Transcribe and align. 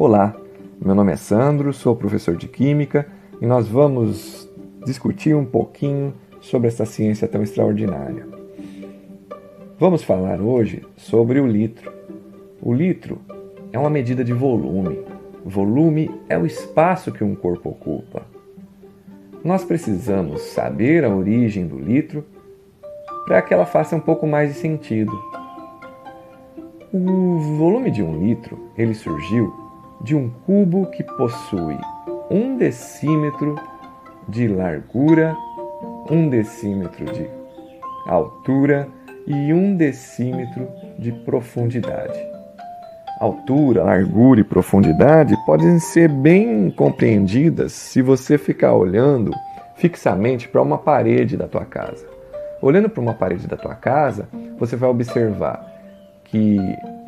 Olá, 0.00 0.34
meu 0.82 0.94
nome 0.94 1.12
é 1.12 1.16
Sandro, 1.16 1.74
sou 1.74 1.94
professor 1.94 2.34
de 2.34 2.48
Química 2.48 3.06
e 3.38 3.44
nós 3.44 3.68
vamos 3.68 4.48
discutir 4.86 5.36
um 5.36 5.44
pouquinho 5.44 6.14
sobre 6.40 6.68
essa 6.68 6.86
ciência 6.86 7.28
tão 7.28 7.42
extraordinária. 7.42 8.26
Vamos 9.78 10.02
falar 10.02 10.40
hoje 10.40 10.82
sobre 10.96 11.38
o 11.38 11.46
litro. 11.46 11.92
O 12.62 12.72
litro 12.72 13.20
é 13.70 13.78
uma 13.78 13.90
medida 13.90 14.24
de 14.24 14.32
volume. 14.32 15.04
Volume 15.44 16.10
é 16.30 16.38
o 16.38 16.46
espaço 16.46 17.12
que 17.12 17.22
um 17.22 17.34
corpo 17.34 17.68
ocupa. 17.68 18.22
Nós 19.44 19.66
precisamos 19.66 20.40
saber 20.40 21.04
a 21.04 21.14
origem 21.14 21.66
do 21.66 21.78
litro 21.78 22.24
para 23.26 23.42
que 23.42 23.52
ela 23.52 23.66
faça 23.66 23.94
um 23.94 24.00
pouco 24.00 24.26
mais 24.26 24.54
de 24.54 24.58
sentido. 24.58 25.12
O 26.90 27.38
volume 27.58 27.90
de 27.90 28.02
um 28.02 28.18
litro 28.18 28.70
ele 28.78 28.94
surgiu 28.94 29.68
de 30.00 30.16
um 30.16 30.30
cubo 30.46 30.86
que 30.86 31.04
possui 31.04 31.76
um 32.30 32.56
decímetro 32.56 33.56
de 34.28 34.48
largura, 34.48 35.36
um 36.08 36.28
decímetro 36.28 37.04
de 37.06 37.28
altura 38.06 38.88
e 39.26 39.52
um 39.52 39.76
decímetro 39.76 40.68
de 40.98 41.12
profundidade. 41.12 42.18
Altura, 43.20 43.84
largura 43.84 44.40
e 44.40 44.44
profundidade 44.44 45.36
podem 45.44 45.78
ser 45.78 46.08
bem 46.08 46.70
compreendidas 46.70 47.72
se 47.72 48.00
você 48.00 48.38
ficar 48.38 48.74
olhando 48.74 49.30
fixamente 49.74 50.48
para 50.48 50.62
uma 50.62 50.78
parede 50.78 51.36
da 51.36 51.46
tua 51.46 51.66
casa. 51.66 52.06
Olhando 52.62 52.88
para 52.88 53.00
uma 53.00 53.14
parede 53.14 53.46
da 53.46 53.56
tua 53.56 53.74
casa, 53.74 54.28
você 54.58 54.76
vai 54.76 54.88
observar 54.88 55.66
que 56.24 56.58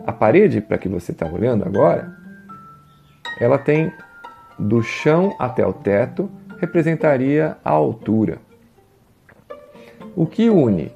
a 0.06 0.12
parede 0.12 0.60
para 0.60 0.76
que 0.76 0.88
você 0.88 1.12
está 1.12 1.26
olhando 1.26 1.64
agora 1.64 2.21
ela 3.40 3.58
tem 3.58 3.92
do 4.58 4.82
chão 4.82 5.34
até 5.38 5.66
o 5.66 5.72
teto, 5.72 6.30
representaria 6.58 7.56
a 7.64 7.70
altura. 7.70 8.38
O 10.14 10.26
que 10.26 10.48
une 10.48 10.92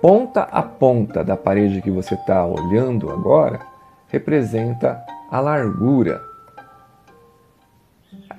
ponta 0.00 0.42
a 0.42 0.62
ponta 0.62 1.22
da 1.22 1.36
parede 1.36 1.82
que 1.82 1.90
você 1.90 2.14
está 2.14 2.46
olhando 2.46 3.10
agora 3.10 3.60
representa 4.08 5.04
a 5.30 5.40
largura. 5.40 6.22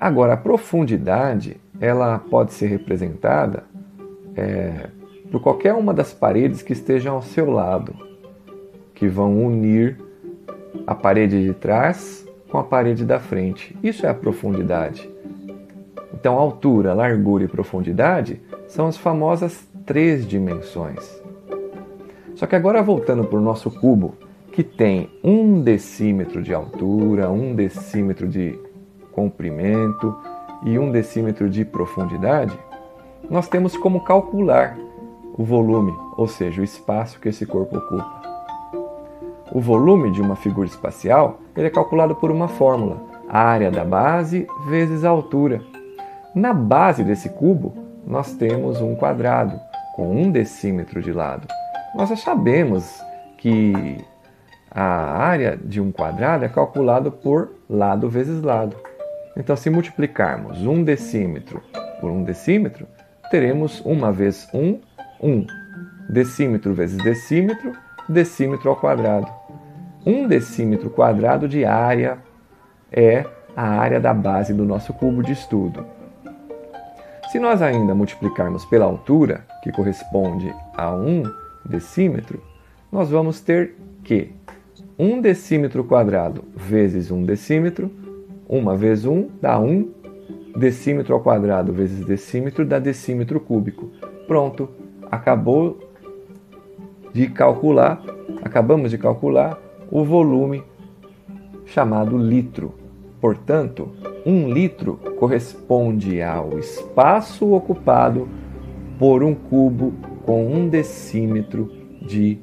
Agora, 0.00 0.34
a 0.34 0.36
profundidade 0.36 1.60
ela 1.80 2.18
pode 2.18 2.52
ser 2.52 2.66
representada 2.66 3.64
é, 4.36 4.88
por 5.30 5.40
qualquer 5.40 5.74
uma 5.74 5.94
das 5.94 6.12
paredes 6.12 6.62
que 6.62 6.72
estejam 6.72 7.14
ao 7.14 7.22
seu 7.22 7.50
lado, 7.50 7.94
que 8.94 9.06
vão 9.06 9.44
unir 9.44 9.98
a 10.86 10.94
parede 10.94 11.44
de 11.44 11.54
trás 11.54 12.26
com 12.52 12.58
a 12.58 12.62
parede 12.62 13.06
da 13.06 13.18
frente. 13.18 13.74
Isso 13.82 14.04
é 14.04 14.10
a 14.10 14.14
profundidade. 14.14 15.10
Então, 16.12 16.38
altura, 16.38 16.92
largura 16.92 17.44
e 17.44 17.48
profundidade 17.48 18.42
são 18.68 18.86
as 18.86 18.98
famosas 18.98 19.66
três 19.86 20.28
dimensões. 20.28 21.00
Só 22.34 22.44
que 22.46 22.54
agora 22.54 22.82
voltando 22.82 23.24
para 23.24 23.38
o 23.38 23.42
nosso 23.42 23.70
cubo, 23.70 24.16
que 24.52 24.62
tem 24.62 25.08
um 25.24 25.62
decímetro 25.62 26.42
de 26.42 26.52
altura, 26.52 27.30
um 27.30 27.54
decímetro 27.54 28.28
de 28.28 28.58
comprimento 29.12 30.14
e 30.62 30.78
um 30.78 30.92
decímetro 30.92 31.48
de 31.48 31.64
profundidade, 31.64 32.56
nós 33.30 33.48
temos 33.48 33.78
como 33.78 34.04
calcular 34.04 34.76
o 35.38 35.42
volume, 35.42 35.94
ou 36.18 36.28
seja, 36.28 36.60
o 36.60 36.64
espaço 36.64 37.18
que 37.18 37.30
esse 37.30 37.46
corpo 37.46 37.78
ocupa. 37.78 38.21
O 39.54 39.60
volume 39.60 40.10
de 40.10 40.22
uma 40.22 40.34
figura 40.34 40.66
espacial 40.66 41.40
ele 41.54 41.66
é 41.66 41.70
calculado 41.70 42.14
por 42.14 42.30
uma 42.30 42.48
fórmula, 42.48 43.02
a 43.28 43.38
área 43.38 43.70
da 43.70 43.84
base 43.84 44.46
vezes 44.66 45.04
a 45.04 45.10
altura. 45.10 45.60
Na 46.34 46.54
base 46.54 47.04
desse 47.04 47.28
cubo, 47.28 47.74
nós 48.06 48.32
temos 48.32 48.80
um 48.80 48.96
quadrado 48.96 49.60
com 49.94 50.10
um 50.10 50.30
decímetro 50.30 51.02
de 51.02 51.12
lado. 51.12 51.46
Nós 51.94 52.08
já 52.08 52.16
sabemos 52.16 52.98
que 53.36 53.98
a 54.70 55.18
área 55.18 55.58
de 55.62 55.82
um 55.82 55.92
quadrado 55.92 56.46
é 56.46 56.48
calculado 56.48 57.12
por 57.12 57.50
lado 57.68 58.08
vezes 58.08 58.42
lado. 58.42 58.74
Então, 59.36 59.54
se 59.54 59.68
multiplicarmos 59.68 60.66
um 60.66 60.82
decímetro 60.82 61.62
por 62.00 62.10
um 62.10 62.24
decímetro, 62.24 62.86
teremos 63.30 63.82
uma 63.84 64.10
vez 64.10 64.48
um, 64.54 64.80
um. 65.22 65.46
Decímetro 66.08 66.72
vezes 66.72 67.02
decímetro, 67.04 67.72
decímetro 68.08 68.70
ao 68.70 68.76
quadrado. 68.76 69.41
Um 70.04 70.26
decímetro 70.26 70.90
quadrado 70.90 71.46
de 71.46 71.64
área 71.64 72.18
é 72.90 73.24
a 73.54 73.68
área 73.68 74.00
da 74.00 74.12
base 74.12 74.52
do 74.52 74.64
nosso 74.64 74.92
cubo 74.92 75.22
de 75.22 75.32
estudo. 75.32 75.86
Se 77.30 77.38
nós 77.38 77.62
ainda 77.62 77.94
multiplicarmos 77.94 78.64
pela 78.64 78.84
altura, 78.84 79.46
que 79.62 79.70
corresponde 79.70 80.52
a 80.76 80.92
um 80.92 81.22
decímetro, 81.64 82.42
nós 82.90 83.10
vamos 83.10 83.40
ter 83.40 83.76
que 84.02 84.32
1 84.98 85.20
decímetro 85.20 85.84
quadrado 85.84 86.44
vezes 86.54 87.12
1 87.12 87.24
decímetro, 87.24 87.88
1 88.48 88.76
vezes 88.76 89.04
1 89.04 89.30
dá 89.40 89.58
1, 89.58 89.88
decímetro 90.56 91.14
ao 91.14 91.20
quadrado 91.20 91.72
vezes 91.72 92.04
decímetro 92.04 92.66
dá 92.66 92.80
decímetro 92.80 93.38
cúbico. 93.38 93.92
Pronto, 94.26 94.68
acabou 95.10 95.78
de 97.12 97.28
calcular, 97.28 98.02
acabamos 98.42 98.90
de 98.90 98.98
calcular 98.98 99.58
o 99.92 100.02
volume 100.02 100.64
chamado 101.66 102.16
litro. 102.16 102.74
Portanto, 103.20 103.90
um 104.24 104.50
litro 104.50 104.98
corresponde 105.18 106.22
ao 106.22 106.58
espaço 106.58 107.52
ocupado 107.52 108.26
por 108.98 109.22
um 109.22 109.34
cubo 109.34 109.92
com 110.24 110.46
um 110.46 110.66
decímetro 110.66 111.70
de 112.00 112.38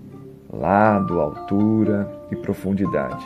lado, 0.54 1.20
altura 1.20 2.24
e 2.32 2.36
profundidade. 2.36 3.26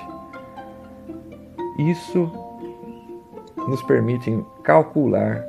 Isso 1.77 2.31
nos 3.67 3.83
permite 3.83 4.43
calcular 4.63 5.43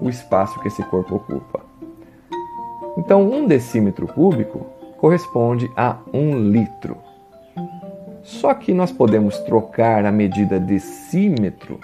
o 0.00 0.08
espaço 0.08 0.58
que 0.60 0.68
esse 0.68 0.82
corpo 0.84 1.16
ocupa. 1.16 1.60
Então, 2.96 3.30
um 3.30 3.46
decímetro 3.46 4.06
cúbico 4.06 4.75
corresponde 4.98 5.70
a 5.76 5.98
um 6.12 6.50
litro. 6.50 6.96
Só 8.22 8.52
que 8.54 8.74
nós 8.74 8.90
podemos 8.90 9.38
trocar 9.40 10.04
a 10.04 10.10
medida 10.10 10.58
decímetro, 10.58 11.78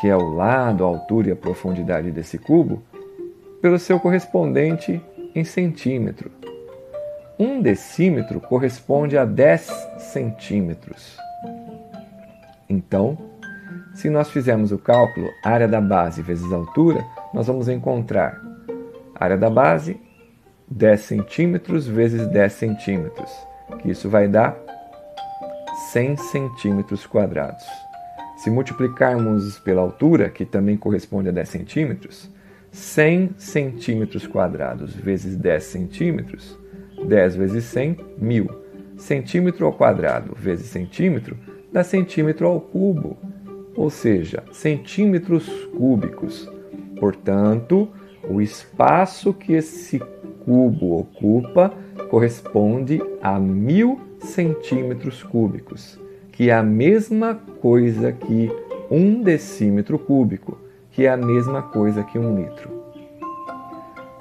que 0.00 0.08
é 0.08 0.16
o 0.16 0.34
lado, 0.34 0.84
a 0.84 0.88
altura 0.88 1.28
e 1.28 1.32
a 1.32 1.36
profundidade 1.36 2.10
desse 2.10 2.36
cubo, 2.36 2.82
pelo 3.60 3.78
seu 3.78 4.00
correspondente 4.00 5.00
em 5.34 5.44
centímetro. 5.44 6.30
Um 7.38 7.62
decímetro 7.62 8.40
corresponde 8.40 9.16
a 9.16 9.24
10 9.24 9.60
centímetros. 9.98 11.16
Então, 12.68 13.16
se 13.94 14.10
nós 14.10 14.30
fizermos 14.30 14.72
o 14.72 14.78
cálculo 14.78 15.28
área 15.44 15.68
da 15.68 15.80
base 15.80 16.22
vezes 16.22 16.52
altura, 16.52 17.04
nós 17.32 17.46
vamos 17.46 17.68
encontrar 17.68 18.40
área 19.14 19.36
da 19.36 19.48
base 19.48 20.00
10 20.72 21.00
centímetros 21.00 21.86
vezes 21.86 22.26
10 22.28 22.52
centímetros, 22.52 23.30
que 23.80 23.90
isso 23.90 24.08
vai 24.08 24.26
dar 24.26 24.56
100 25.92 26.16
centímetros 26.16 27.06
quadrados. 27.06 27.64
Se 28.38 28.50
multiplicarmos 28.50 29.58
pela 29.58 29.82
altura, 29.82 30.30
que 30.30 30.44
também 30.44 30.76
corresponde 30.76 31.28
a 31.28 31.32
10 31.32 31.48
centímetros, 31.48 32.30
100 32.70 33.34
centímetros 33.36 34.26
quadrados 34.26 34.94
vezes 34.94 35.36
10 35.36 35.62
centímetros, 35.62 36.58
10 37.06 37.36
vezes 37.36 37.64
100, 37.66 37.96
1000. 38.18 38.62
Centímetro 38.96 39.66
ao 39.66 39.72
quadrado 39.72 40.34
vezes 40.34 40.66
centímetro 40.66 41.36
dá 41.70 41.84
centímetro 41.84 42.46
ao 42.46 42.60
cubo, 42.60 43.18
ou 43.76 43.90
seja, 43.90 44.42
centímetros 44.52 45.48
cúbicos. 45.76 46.50
Portanto, 46.98 47.88
o 48.28 48.40
espaço 48.40 49.34
que 49.34 49.52
esse 49.52 50.00
cubo 50.44 50.98
ocupa 50.98 51.72
corresponde 52.10 53.02
a 53.22 53.38
mil 53.38 54.00
centímetros 54.18 55.22
cúbicos, 55.22 55.98
que 56.32 56.50
é 56.50 56.54
a 56.54 56.62
mesma 56.62 57.34
coisa 57.60 58.12
que 58.12 58.50
um 58.90 59.22
decímetro 59.22 59.98
cúbico, 59.98 60.58
que 60.90 61.06
é 61.06 61.10
a 61.10 61.16
mesma 61.16 61.62
coisa 61.62 62.02
que 62.02 62.18
um 62.18 62.36
litro. 62.36 62.70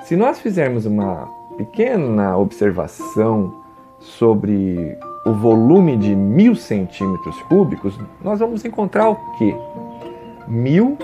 Se 0.04 0.16
nós 0.16 0.40
fizermos 0.40 0.86
uma 0.86 1.30
pequena 1.58 2.38
observação 2.38 3.62
sobre 4.00 4.98
o 5.26 5.34
volume 5.34 5.98
de 5.98 6.16
mil 6.16 6.56
centímetros 6.56 7.40
cúbicos, 7.44 8.00
nós 8.24 8.40
vamos 8.40 8.66
encontrar 8.66 9.10
o 9.10 9.16
quê? 9.38 9.56
Mil 10.48 10.98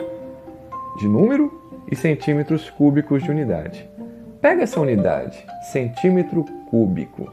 de 0.98 1.08
número 1.08 1.62
e 1.90 1.96
centímetros 1.96 2.70
cúbicos 2.70 3.24
de 3.24 3.30
unidade. 3.30 3.97
Pega 4.42 4.64
essa 4.64 4.80
unidade, 4.80 5.44
centímetro 5.72 6.46
cúbico. 6.70 7.32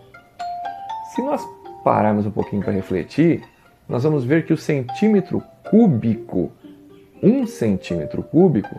Se 1.14 1.22
nós 1.22 1.46
pararmos 1.82 2.24
um 2.24 2.30
pouquinho 2.30 2.62
para 2.62 2.72
refletir, 2.72 3.44
nós 3.86 4.04
vamos 4.04 4.24
ver 4.24 4.46
que 4.46 4.52
o 4.52 4.56
centímetro 4.56 5.42
cúbico, 5.68 6.50
um 7.22 7.46
centímetro 7.46 8.22
cúbico, 8.22 8.74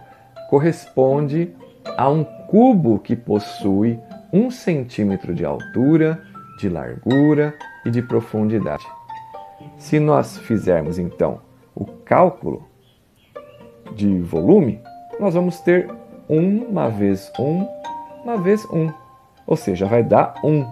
corresponde 0.50 1.54
a 1.96 2.10
um 2.10 2.24
cubo 2.24 2.98
que 2.98 3.16
possui 3.16 4.00
um 4.34 4.50
centímetro 4.50 5.34
de 5.34 5.46
altura, 5.46 6.22
de 6.58 6.68
largura 6.68 7.54
e 7.86 7.92
de 7.92 8.02
profundidade. 8.02 8.86
Se 9.78 10.00
nós 10.00 10.38
fizermos 10.40 10.98
então 10.98 11.42
o 11.76 11.86
cálculo 11.86 12.68
de 13.96 14.20
volume, 14.20 14.82
nós 15.20 15.36
vamos 15.36 15.60
ter 15.60 15.88
1 16.28 16.66
uma 16.66 16.90
vez 16.90 17.32
1, 17.38 17.75
uma 18.26 18.38
vez 18.38 18.66
1. 18.66 18.92
Ou 19.46 19.56
seja, 19.56 19.86
vai 19.86 20.04
dar 20.04 20.34
1 20.44 20.66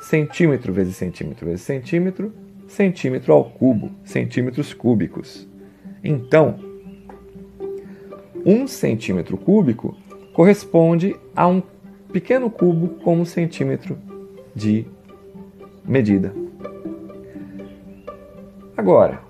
centímetro 0.00 0.72
vezes 0.72 0.96
centímetro 0.96 1.44
vezes 1.44 1.62
centímetro, 1.62 2.32
centímetro 2.68 3.32
ao 3.32 3.44
cubo, 3.44 3.90
centímetros 4.04 4.72
cúbicos. 4.72 5.46
Então, 6.02 6.58
1 8.46 8.66
centímetro 8.68 9.36
cúbico 9.36 9.96
corresponde 10.32 11.16
a 11.34 11.48
um 11.48 11.60
pequeno 12.12 12.48
cubo 12.48 13.00
com 13.02 13.18
um 13.18 13.24
centímetro 13.24 13.98
de 14.54 14.86
medida. 15.84 16.32
Agora, 18.76 19.20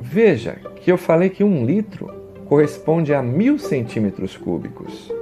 veja 0.00 0.56
que 0.76 0.90
eu 0.90 0.98
falei 0.98 1.28
que 1.28 1.44
um 1.44 1.64
litro 1.64 2.10
corresponde 2.46 3.14
a 3.14 3.22
mil 3.22 3.58
centímetros 3.58 4.36
cúbicos. 4.36 5.12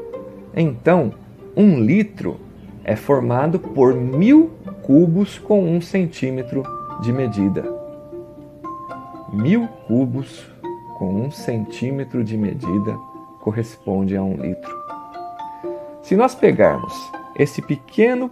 Então, 0.57 1.13
um 1.57 1.81
litro 1.81 2.41
é 2.85 2.97
formado 2.97 3.59
por 3.59 3.95
mil 3.95 4.51
cubos 4.83 5.39
com 5.39 5.63
um 5.63 5.81
centímetro 5.81 6.63
de 7.01 7.13
medida. 7.13 7.65
Mil 9.33 9.69
cubos 9.87 10.47
com 10.99 11.15
um 11.15 11.31
centímetro 11.31 12.25
de 12.25 12.37
medida 12.37 12.97
corresponde 13.41 14.17
a 14.17 14.23
um 14.23 14.35
litro. 14.35 14.81
Se 16.03 16.17
nós 16.17 16.35
pegarmos 16.35 16.93
esse 17.37 17.63
pequeno 17.63 18.31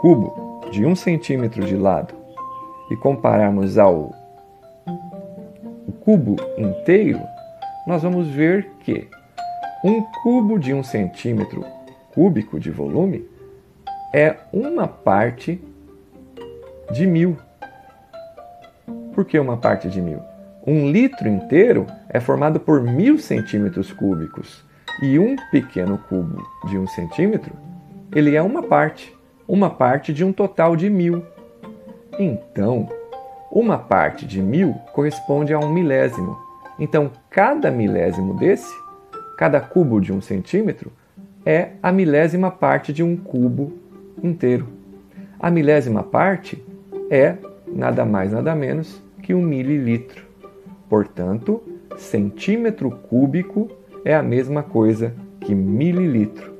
cubo 0.00 0.60
de 0.70 0.84
um 0.84 0.94
centímetro 0.94 1.64
de 1.64 1.76
lado 1.76 2.14
e 2.90 2.96
compararmos 2.96 3.78
ao 3.78 4.12
cubo 6.00 6.36
inteiro, 6.56 7.20
nós 7.86 8.02
vamos 8.02 8.28
ver 8.28 8.70
que 8.80 9.08
um 9.84 10.02
cubo 10.22 10.58
de 10.58 10.74
um 10.74 10.82
centímetro 10.82 11.64
cúbico 12.18 12.58
de 12.58 12.68
volume 12.68 13.24
é 14.12 14.38
uma 14.52 14.88
parte 14.88 15.62
de 16.90 17.06
mil. 17.06 17.36
Por 19.14 19.24
que 19.24 19.38
uma 19.38 19.56
parte 19.56 19.88
de 19.88 20.02
mil? 20.02 20.18
Um 20.66 20.90
litro 20.90 21.28
inteiro 21.28 21.86
é 22.08 22.18
formado 22.18 22.58
por 22.58 22.82
mil 22.82 23.20
centímetros 23.20 23.92
cúbicos 23.92 24.64
e 25.00 25.16
um 25.16 25.36
pequeno 25.52 25.96
cubo 25.96 26.44
de 26.64 26.76
um 26.76 26.88
centímetro, 26.88 27.54
ele 28.12 28.34
é 28.34 28.42
uma 28.42 28.64
parte, 28.64 29.16
uma 29.46 29.70
parte 29.70 30.12
de 30.12 30.24
um 30.24 30.32
total 30.32 30.74
de 30.74 30.90
mil. 30.90 31.24
Então, 32.18 32.88
uma 33.48 33.78
parte 33.78 34.26
de 34.26 34.42
mil 34.42 34.74
corresponde 34.92 35.54
a 35.54 35.60
um 35.60 35.72
milésimo. 35.72 36.36
Então, 36.80 37.12
cada 37.30 37.70
milésimo 37.70 38.34
desse, 38.36 38.74
cada 39.36 39.60
cubo 39.60 40.00
de 40.00 40.12
um 40.12 40.20
centímetro, 40.20 40.90
é 41.44 41.70
a 41.82 41.90
milésima 41.92 42.50
parte 42.50 42.92
de 42.92 43.02
um 43.02 43.16
cubo 43.16 43.72
inteiro. 44.22 44.68
A 45.38 45.50
milésima 45.50 46.02
parte 46.02 46.62
é 47.10 47.36
nada 47.66 48.04
mais, 48.04 48.32
nada 48.32 48.54
menos 48.54 49.02
que 49.22 49.34
um 49.34 49.42
mililitro. 49.42 50.26
Portanto, 50.88 51.62
centímetro 51.96 52.90
cúbico 52.90 53.70
é 54.04 54.14
a 54.14 54.22
mesma 54.22 54.62
coisa 54.62 55.14
que 55.40 55.54
mililitro. 55.54 56.54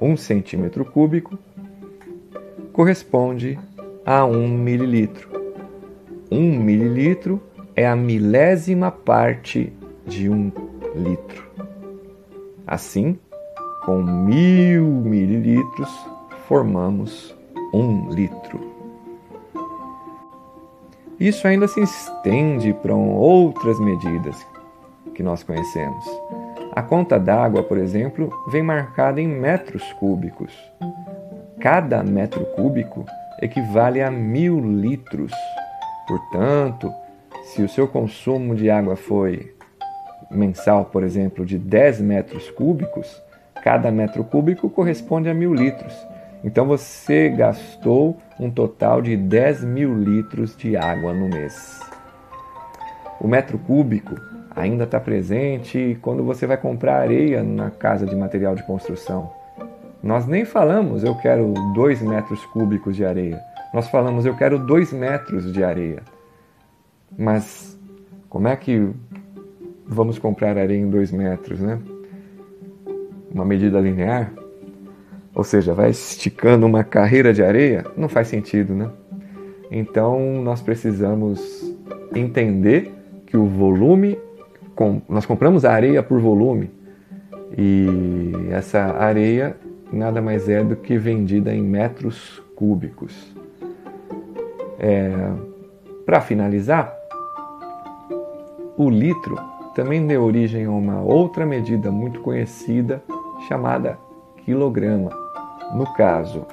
Um 0.00 0.16
centímetro 0.16 0.84
cúbico 0.84 1.38
corresponde 2.72 3.58
a 4.04 4.24
um 4.24 4.48
mililitro. 4.48 5.28
Um 6.30 6.58
mililitro 6.58 7.42
é 7.74 7.86
a 7.86 7.96
milésima 7.96 8.90
parte 8.90 9.72
de 10.06 10.28
um 10.28 10.50
litro. 10.94 11.48
Assim, 12.66 13.18
com 13.88 14.02
mil 14.02 14.84
mililitros, 14.84 15.88
formamos 16.46 17.34
um 17.72 18.10
litro. 18.10 18.60
Isso 21.18 21.48
ainda 21.48 21.66
se 21.66 21.80
estende 21.80 22.74
para 22.74 22.94
outras 22.94 23.80
medidas 23.80 24.36
que 25.14 25.22
nós 25.22 25.42
conhecemos. 25.42 26.04
A 26.72 26.82
conta 26.82 27.18
d'água, 27.18 27.62
por 27.62 27.78
exemplo, 27.78 28.30
vem 28.50 28.62
marcada 28.62 29.22
em 29.22 29.26
metros 29.26 29.90
cúbicos. 29.94 30.52
Cada 31.58 32.02
metro 32.02 32.44
cúbico 32.54 33.06
equivale 33.40 34.02
a 34.02 34.10
mil 34.10 34.60
litros. 34.60 35.32
Portanto, 36.06 36.92
se 37.42 37.62
o 37.62 37.68
seu 37.70 37.88
consumo 37.88 38.54
de 38.54 38.68
água 38.68 38.96
foi 38.96 39.56
mensal, 40.30 40.84
por 40.84 41.02
exemplo, 41.02 41.46
de 41.46 41.56
10 41.56 42.02
metros 42.02 42.50
cúbicos, 42.50 43.26
cada 43.62 43.90
metro 43.90 44.24
cúbico 44.24 44.68
corresponde 44.70 45.28
a 45.28 45.34
mil 45.34 45.54
litros. 45.54 45.94
Então 46.42 46.66
você 46.66 47.28
gastou 47.28 48.16
um 48.38 48.50
total 48.50 49.02
de 49.02 49.16
10 49.16 49.64
mil 49.64 49.94
litros 49.94 50.56
de 50.56 50.76
água 50.76 51.12
no 51.12 51.28
mês. 51.28 51.80
O 53.20 53.26
metro 53.26 53.58
cúbico 53.58 54.14
ainda 54.54 54.84
está 54.84 55.00
presente 55.00 55.98
quando 56.00 56.22
você 56.22 56.46
vai 56.46 56.56
comprar 56.56 57.00
areia 57.00 57.42
na 57.42 57.70
casa 57.70 58.06
de 58.06 58.14
material 58.14 58.54
de 58.54 58.62
construção. 58.62 59.30
Nós 60.02 60.26
nem 60.26 60.44
falamos 60.44 61.02
eu 61.02 61.16
quero 61.16 61.52
2 61.74 62.02
metros 62.02 62.44
cúbicos 62.46 62.94
de 62.94 63.04
areia. 63.04 63.40
Nós 63.74 63.88
falamos 63.88 64.24
eu 64.24 64.36
quero 64.36 64.58
2 64.58 64.92
metros 64.92 65.52
de 65.52 65.64
areia. 65.64 66.02
Mas 67.16 67.76
como 68.28 68.46
é 68.46 68.54
que 68.54 68.88
vamos 69.84 70.18
comprar 70.18 70.56
areia 70.56 70.78
em 70.78 70.88
2 70.88 71.10
metros, 71.10 71.58
né? 71.58 71.80
Uma 73.32 73.44
medida 73.44 73.80
linear? 73.80 74.32
ou 75.38 75.44
seja, 75.44 75.72
vai 75.72 75.90
esticando 75.90 76.66
uma 76.66 76.82
carreira 76.82 77.32
de 77.32 77.44
areia, 77.44 77.84
não 77.96 78.08
faz 78.08 78.26
sentido, 78.26 78.74
né? 78.74 78.90
Então 79.70 80.42
nós 80.42 80.60
precisamos 80.60 81.72
entender 82.12 82.92
que 83.24 83.36
o 83.36 83.46
volume, 83.46 84.18
nós 85.08 85.24
compramos 85.24 85.64
a 85.64 85.72
areia 85.72 86.02
por 86.02 86.18
volume 86.18 86.72
e 87.56 88.32
essa 88.50 88.80
areia 88.98 89.56
nada 89.92 90.20
mais 90.20 90.48
é 90.48 90.64
do 90.64 90.74
que 90.74 90.98
vendida 90.98 91.54
em 91.54 91.62
metros 91.62 92.42
cúbicos. 92.56 93.32
É, 94.76 95.12
Para 96.04 96.20
finalizar, 96.20 96.92
o 98.76 98.90
litro 98.90 99.38
também 99.72 100.04
deu 100.04 100.24
origem 100.24 100.64
a 100.64 100.70
uma 100.70 101.00
outra 101.00 101.46
medida 101.46 101.92
muito 101.92 102.18
conhecida 102.20 103.00
chamada 103.46 103.98
quilograma. 104.44 105.10
No 105.74 105.92
caso, 105.94 106.46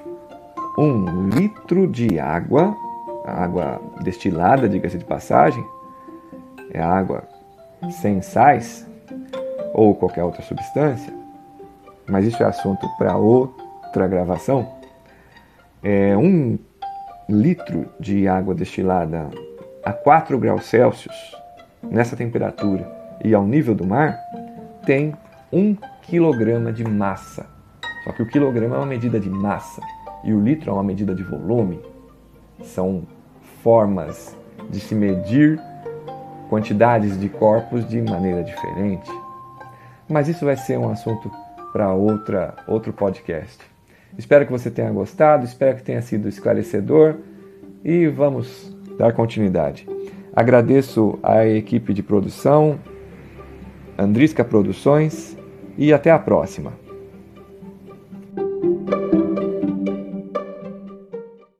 um 0.77 1.29
litro 1.29 1.87
de 1.87 2.19
água, 2.19 2.75
água 3.25 3.81
destilada, 4.01 4.67
diga-se 4.67 4.97
de 4.97 5.05
passagem, 5.05 5.65
é 6.71 6.81
água 6.81 7.23
sem 8.01 8.21
sais 8.21 8.85
ou 9.73 9.95
qualquer 9.95 10.23
outra 10.23 10.41
substância, 10.41 11.13
mas 12.07 12.25
isso 12.25 12.41
é 12.43 12.45
assunto 12.45 12.87
para 12.97 13.15
outra 13.15 14.07
gravação. 14.07 14.67
É 15.81 16.15
um 16.17 16.57
litro 17.29 17.87
de 17.99 18.27
água 18.27 18.53
destilada 18.53 19.29
a 19.83 19.93
4 19.93 20.37
graus 20.37 20.65
Celsius, 20.65 21.15
nessa 21.83 22.15
temperatura 22.15 22.91
e 23.23 23.33
ao 23.33 23.45
nível 23.45 23.75
do 23.75 23.85
mar, 23.85 24.19
tem 24.85 25.13
um 25.51 25.75
quilograma 26.07 26.71
de 26.71 26.83
massa. 26.83 27.47
Só 28.03 28.11
que 28.11 28.21
o 28.21 28.25
quilograma 28.25 28.75
é 28.75 28.77
uma 28.79 28.85
medida 28.85 29.19
de 29.19 29.29
massa 29.29 29.81
e 30.23 30.33
o 30.33 30.39
litro 30.39 30.69
é 30.69 30.73
uma 30.73 30.83
medida 30.83 31.13
de 31.13 31.23
volume. 31.23 31.79
São 32.63 33.03
formas 33.63 34.35
de 34.69 34.79
se 34.79 34.93
medir 34.93 35.59
quantidades 36.49 37.19
de 37.19 37.27
corpos 37.27 37.87
de 37.87 38.01
maneira 38.01 38.43
diferente. 38.43 39.11
Mas 40.07 40.27
isso 40.27 40.45
vai 40.45 40.55
ser 40.55 40.77
um 40.77 40.89
assunto 40.89 41.31
para 41.73 41.91
outra 41.93 42.53
outro 42.67 42.93
podcast. 42.93 43.59
Espero 44.17 44.45
que 44.45 44.51
você 44.51 44.69
tenha 44.69 44.91
gostado, 44.91 45.43
espero 45.43 45.75
que 45.75 45.83
tenha 45.83 46.01
sido 46.01 46.29
esclarecedor 46.29 47.15
e 47.83 48.07
vamos 48.07 48.73
dar 48.97 49.13
continuidade. 49.13 49.87
Agradeço 50.33 51.19
à 51.21 51.45
equipe 51.45 51.93
de 51.93 52.03
produção, 52.03 52.79
Andrisca 53.97 54.43
Produções 54.43 55.35
e 55.77 55.93
até 55.93 56.11
a 56.11 56.19
próxima. 56.19 56.84